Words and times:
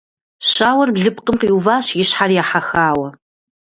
Щауэр 0.49 0.89
блыпкъым 0.95 1.35
къиуващ 1.41 1.87
и 2.03 2.05
щхьэр 2.09 2.31
ехьэхауэ. 2.41 3.07